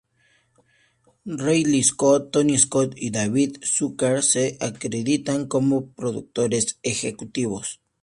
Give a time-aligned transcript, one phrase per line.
[1.41, 3.59] Ridley Scott, Tony Scott y David W.
[3.63, 7.79] Zucker se acreditan como productores ejecutivos.